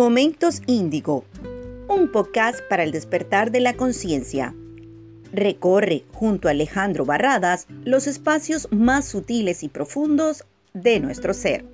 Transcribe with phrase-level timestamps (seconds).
[0.00, 1.26] Momentos Índigo,
[1.86, 4.54] un podcast para el despertar de la conciencia.
[5.30, 11.66] Recorre junto a Alejandro Barradas los espacios más sutiles y profundos de nuestro ser.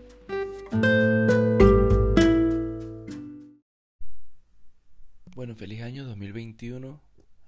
[5.36, 7.00] Bueno, feliz año 2021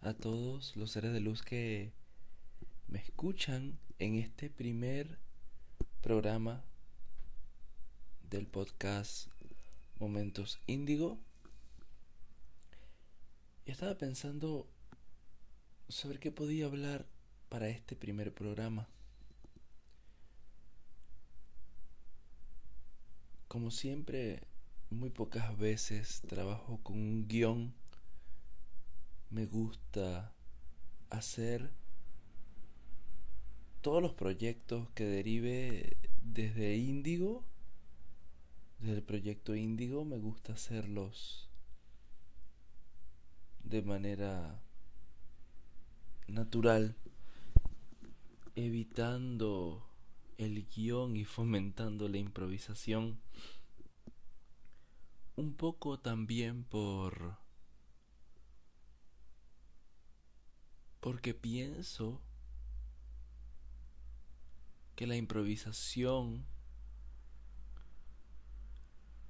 [0.02, 1.90] a todos los seres de luz que
[2.86, 5.18] me escuchan en este primer
[6.03, 6.62] programa
[8.31, 9.29] del podcast
[10.00, 11.18] Momentos Índigo.
[13.66, 14.68] Y estaba pensando
[15.89, 17.06] sobre qué podía hablar
[17.48, 18.89] para este primer programa.
[23.48, 24.42] Como siempre,
[24.90, 27.75] muy pocas veces trabajo con un guion.
[29.30, 30.32] Me gusta
[31.11, 31.72] hacer
[33.80, 37.45] todos los proyectos que derive desde Índigo
[38.79, 41.48] desde el proyecto Índigo me gusta hacerlos
[43.65, 44.62] de manera
[46.29, 46.97] natural,
[48.55, 49.87] evitando
[50.39, 53.20] el guion y fomentando la improvisación.
[55.37, 57.37] Un poco también por...
[61.01, 62.20] porque pienso
[64.97, 66.45] que la improvisación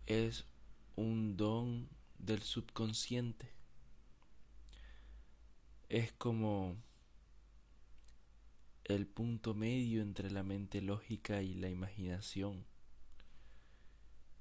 [0.09, 0.47] es
[0.97, 1.87] un don
[2.19, 3.53] del subconsciente.
[5.91, 6.77] Es como
[8.85, 12.65] el punto medio entre la mente lógica y la imaginación.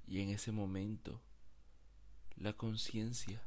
[0.06, 1.20] Y en ese momento,
[2.36, 3.42] la conciencia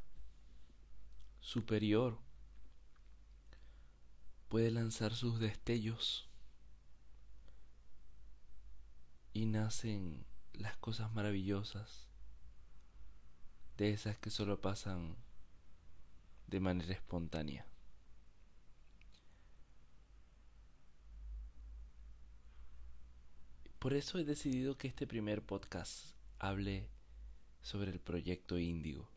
[1.40, 2.20] superior
[4.48, 6.28] puede lanzar sus destellos
[9.32, 12.11] y nacen las cosas maravillosas
[13.76, 15.16] de esas que solo pasan
[16.46, 17.66] de manera espontánea.
[23.78, 26.88] Por eso he decidido que este primer podcast hable
[27.62, 29.08] sobre el proyecto Índigo,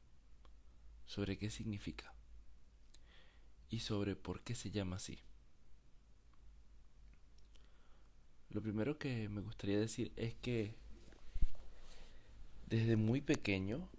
[1.06, 2.14] sobre qué significa
[3.70, 5.20] y sobre por qué se llama así.
[8.50, 10.76] Lo primero que me gustaría decir es que
[12.68, 13.90] desde muy pequeño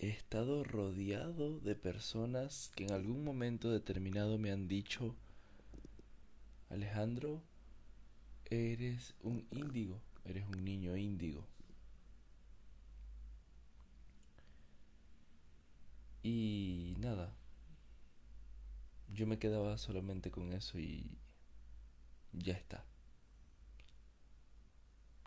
[0.00, 5.14] he estado rodeado de personas que en algún momento determinado me han dicho,
[6.70, 7.42] Alejandro,
[8.46, 11.44] eres un índigo, eres un niño índigo.
[16.22, 17.34] Y nada,
[19.12, 21.10] yo me quedaba solamente con eso y
[22.32, 22.86] ya está.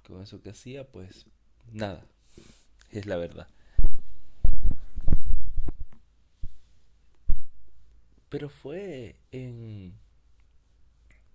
[0.07, 1.27] Con eso que hacía, pues
[1.71, 2.03] nada,
[2.89, 3.47] es la verdad.
[8.33, 9.93] Pero fue en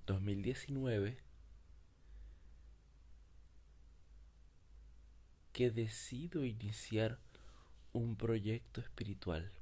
[0.08, 1.16] 2019
[5.52, 7.20] que decido iniciar
[7.92, 9.52] un proyecto espiritual.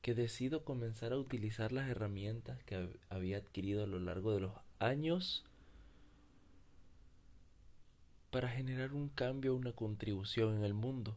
[0.00, 4.54] Que decido comenzar a utilizar las herramientas que había adquirido a lo largo de los
[4.78, 5.44] años
[8.30, 11.14] para generar un cambio, una contribución en el mundo.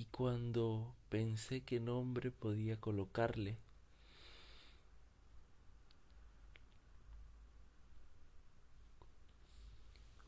[0.00, 3.56] y cuando pensé qué nombre podía colocarle,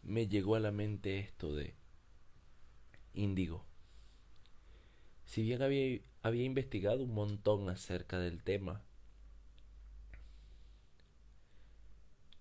[0.03, 1.75] me llegó a la mente esto de
[3.13, 3.67] índigo.
[5.27, 8.81] Si bien había, había investigado un montón acerca del tema,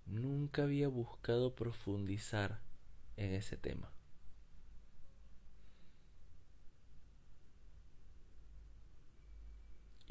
[0.06, 2.61] nunca había buscado profundizar
[3.17, 3.91] en ese tema.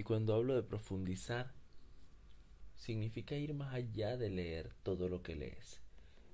[0.01, 1.53] Y cuando hablo de profundizar,
[2.75, 5.83] significa ir más allá de leer todo lo que lees.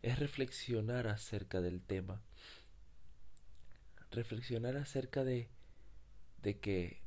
[0.03, 2.23] Es reflexionar acerca del tema.
[4.13, 5.49] Reflexionar acerca de,
[6.43, 7.03] de que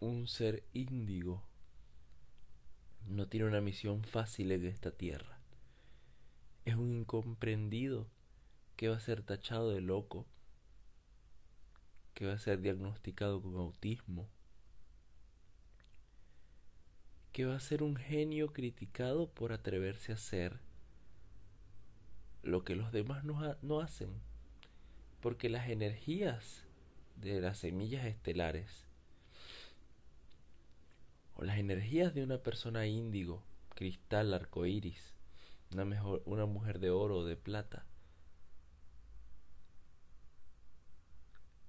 [0.00, 1.44] un ser índigo
[3.06, 5.38] no tiene una misión fácil en esta tierra.
[6.64, 8.08] Es un incomprendido
[8.74, 10.26] que va a ser tachado de loco
[12.18, 14.28] que va a ser diagnosticado con autismo,
[17.30, 20.58] que va a ser un genio criticado por atreverse a hacer
[22.42, 24.10] lo que los demás no, no hacen,
[25.20, 26.64] porque las energías
[27.14, 28.84] de las semillas estelares
[31.36, 33.44] o las energías de una persona índigo,
[33.76, 35.14] cristal, arcoíris,
[35.72, 37.86] una, mejor, una mujer de oro o de plata,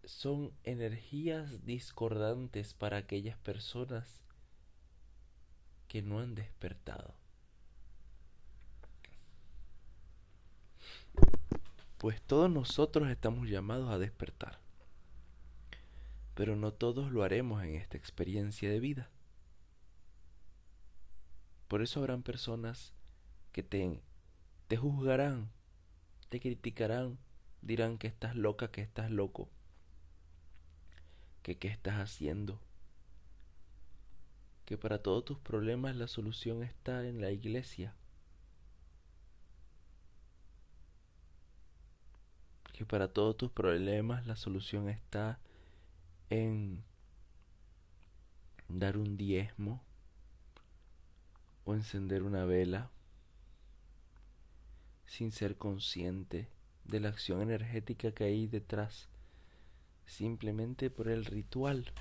[0.10, 4.24] son energías discordantes para aquellas personas
[5.88, 7.14] que no han despertado.
[12.00, 14.60] Pues todos nosotros estamos llamados a despertar,
[16.34, 19.10] pero no todos lo haremos en esta experiencia de vida.
[21.68, 22.94] Por eso habrán personas
[23.52, 24.02] que te,
[24.76, 25.52] juzgarán,
[26.30, 27.20] te criticarán,
[27.62, 29.50] dirán que estás loca, que estás loco,
[31.44, 32.60] que qué estás haciendo,
[34.66, 37.96] que para todos tus problemas la solución está en la iglesia.
[42.74, 45.40] Que para todos tus problemas la solución está
[46.30, 46.84] en
[48.70, 49.84] dar un diezmo
[51.66, 52.92] o encender una vela
[55.08, 56.48] sin ser consciente
[56.86, 59.10] de la acción energética que hay detrás,
[60.10, 61.92] simplemente por el ritual.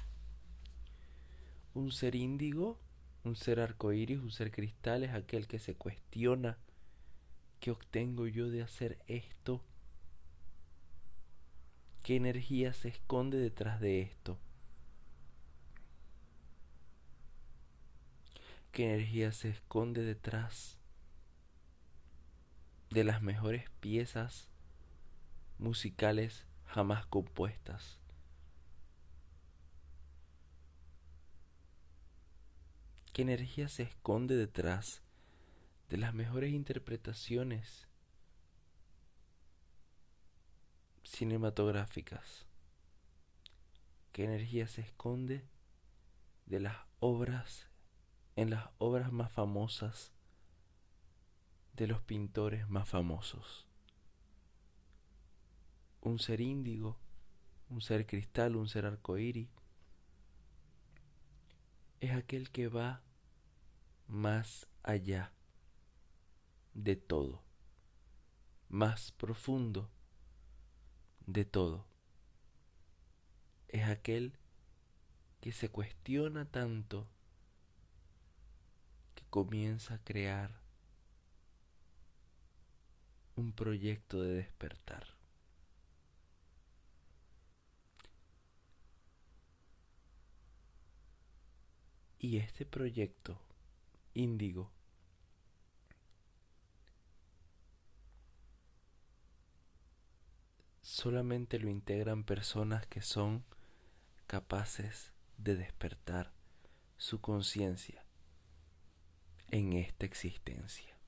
[1.74, 2.78] Un ser índigo,
[3.24, 6.58] un ser arcoíris, un ser cristal es aquel que se cuestiona
[7.60, 9.62] qué obtengo yo de hacer esto,
[12.02, 14.38] qué energía se esconde detrás de esto,
[18.72, 20.78] qué energía se esconde detrás
[22.90, 24.48] de las mejores piezas
[25.58, 27.98] musicales jamás compuestas.
[33.12, 35.02] ¿Qué energía se esconde detrás
[35.88, 37.88] de las mejores interpretaciones
[41.02, 42.46] cinematográficas?
[44.12, 45.48] ¿Qué energía se esconde
[46.46, 47.68] de las obras
[48.36, 50.12] en las obras más famosas
[51.72, 53.67] de los pintores más famosos?
[56.00, 56.96] Un ser índigo,
[57.70, 59.48] un ser cristal, un ser arcoíris,
[62.00, 63.02] es aquel que va
[64.06, 65.32] más allá
[66.74, 67.42] de todo,
[68.68, 69.90] más profundo
[71.26, 71.86] de todo.
[73.68, 74.38] Es aquel
[75.40, 77.06] que se cuestiona tanto
[79.14, 80.60] que comienza a crear
[83.36, 85.17] un proyecto de despertar.
[92.18, 93.40] Y este proyecto
[94.14, 94.70] índigo.
[100.82, 103.44] Solamente lo integran personas que son
[104.26, 106.32] capaces de despertar
[106.96, 108.04] su conciencia
[109.50, 110.98] en esta existencia.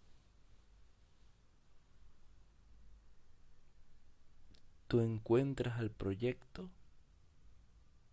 [4.86, 6.70] Tú encuentras al proyecto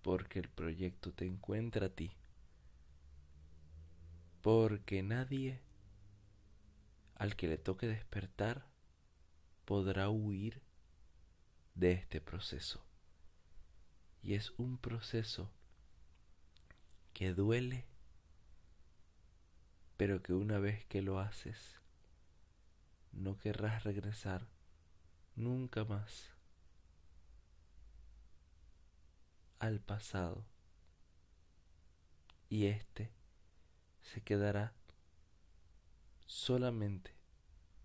[0.01, 2.11] porque el proyecto te encuentra a ti
[4.47, 5.59] porque nadie
[7.15, 8.65] al que le toque despertar
[9.65, 10.61] podrá huir
[11.75, 12.81] de este proceso.
[14.23, 15.51] Y es un proceso
[17.13, 17.87] que duele,
[19.97, 21.81] pero que una vez que lo haces,
[23.11, 24.47] no querrás regresar
[25.35, 26.31] nunca más
[29.59, 30.45] al pasado.
[32.49, 33.16] Y este
[34.13, 34.73] se quedará
[36.25, 37.11] solamente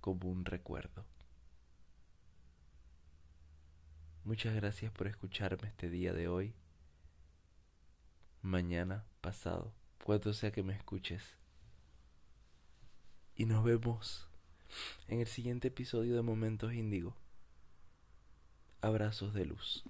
[0.00, 1.05] como un recuerdo.
[4.25, 6.55] Muchas gracias por escucharme este día de hoy,
[8.41, 9.73] mañana, pasado,
[10.05, 11.23] cuando sea que me escuches.
[13.35, 14.29] Y nos vemos
[15.09, 17.17] en el siguiente episodio de Momentos Índigo.
[18.81, 19.85] Abrazos de luz.